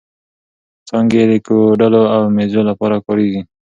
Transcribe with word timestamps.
څانګې 0.87 1.17
یې 1.21 1.25
د 1.31 1.33
کوډلو 1.45 2.03
او 2.15 2.21
مېزو 2.35 2.61
لپاره 2.69 2.95
کارېږي. 3.05 3.41